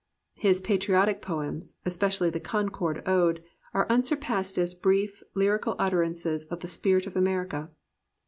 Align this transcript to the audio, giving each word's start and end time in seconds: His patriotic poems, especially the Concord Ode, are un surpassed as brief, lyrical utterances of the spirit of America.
His 0.37 0.61
patriotic 0.61 1.21
poems, 1.21 1.75
especially 1.85 2.31
the 2.31 2.39
Concord 2.39 3.03
Ode, 3.05 3.43
are 3.71 3.85
un 3.87 4.03
surpassed 4.03 4.57
as 4.57 4.73
brief, 4.73 5.21
lyrical 5.35 5.75
utterances 5.77 6.45
of 6.45 6.61
the 6.61 6.67
spirit 6.67 7.05
of 7.05 7.15
America. 7.15 7.69